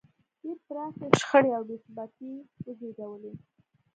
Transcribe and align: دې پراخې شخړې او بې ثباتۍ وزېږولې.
دې 0.41 0.51
پراخې 0.65 1.05
شخړې 1.19 1.51
او 1.57 1.63
بې 1.67 1.75
ثباتۍ 1.83 2.31
وزېږولې. 2.65 3.31